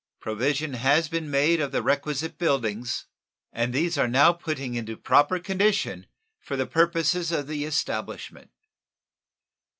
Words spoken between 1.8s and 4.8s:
requisite buildings, and these are now putting